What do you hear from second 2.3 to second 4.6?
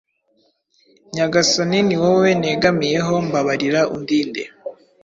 negamiyeho mbabarira undinde